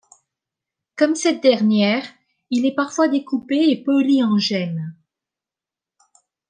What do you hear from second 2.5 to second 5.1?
est parfois découpé et poli en gemme.